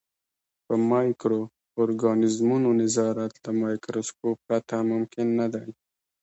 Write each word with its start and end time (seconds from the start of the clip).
په 0.65 0.73
مایکرو 0.91 1.41
ارګانیزمونو 1.81 2.69
نظارت 2.81 3.33
له 3.43 3.51
مایکروسکوپ 3.61 4.37
پرته 4.47 4.75
ممکن 4.91 5.27
نه 5.39 5.47
دی. 5.53 5.67